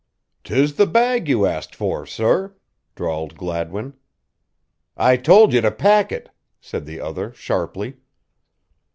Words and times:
"'Tis 0.43 0.77
the 0.77 0.87
bag 0.87 1.27
you 1.27 1.45
asked 1.45 1.75
for, 1.75 2.07
sorr," 2.07 2.55
drawled 2.95 3.37
Gladwin. 3.37 3.93
"I 4.97 5.15
told 5.15 5.53
you 5.53 5.61
to 5.61 5.69
pack 5.69 6.11
it," 6.11 6.31
said 6.59 6.87
the 6.87 6.99
other, 6.99 7.33
sharply. 7.33 7.97